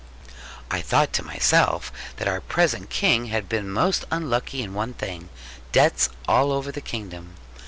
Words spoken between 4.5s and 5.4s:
in one thing